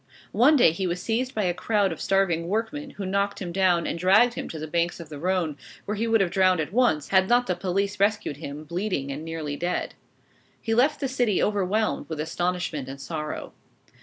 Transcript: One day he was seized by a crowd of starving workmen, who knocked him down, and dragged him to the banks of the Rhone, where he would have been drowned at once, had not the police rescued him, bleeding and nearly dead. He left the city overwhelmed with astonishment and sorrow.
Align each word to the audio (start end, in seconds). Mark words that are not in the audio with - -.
One 0.31 0.55
day 0.55 0.71
he 0.71 0.87
was 0.87 0.99
seized 0.99 1.35
by 1.35 1.43
a 1.43 1.53
crowd 1.53 1.91
of 1.91 2.01
starving 2.01 2.47
workmen, 2.47 2.89
who 2.97 3.05
knocked 3.05 3.37
him 3.39 3.51
down, 3.51 3.85
and 3.85 3.99
dragged 3.99 4.33
him 4.33 4.49
to 4.49 4.57
the 4.57 4.65
banks 4.65 4.99
of 4.99 5.09
the 5.09 5.19
Rhone, 5.19 5.57
where 5.85 5.93
he 5.93 6.07
would 6.07 6.21
have 6.21 6.31
been 6.31 6.41
drowned 6.41 6.59
at 6.59 6.73
once, 6.73 7.09
had 7.09 7.29
not 7.29 7.45
the 7.45 7.53
police 7.55 7.99
rescued 7.99 8.37
him, 8.37 8.63
bleeding 8.63 9.11
and 9.11 9.23
nearly 9.23 9.55
dead. 9.55 9.93
He 10.59 10.73
left 10.73 11.01
the 11.01 11.07
city 11.07 11.39
overwhelmed 11.43 12.09
with 12.09 12.19
astonishment 12.19 12.89
and 12.89 12.99
sorrow. 12.99 13.53